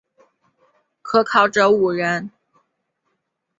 [1.03, 2.31] 可考者五人。